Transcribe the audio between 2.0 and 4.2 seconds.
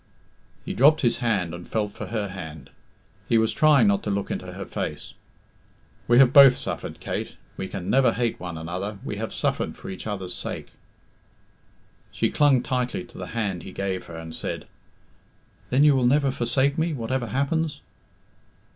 her hand; he was trying not to